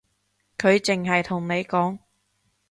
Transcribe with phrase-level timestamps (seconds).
[0.57, 1.99] 佢淨係同你講